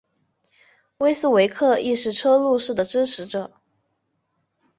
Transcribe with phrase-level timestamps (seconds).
[0.97, 3.51] 威斯维克亦是车路士的支持者。